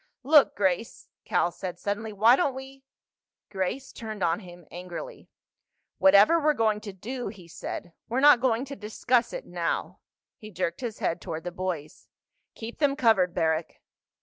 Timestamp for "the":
11.43-11.51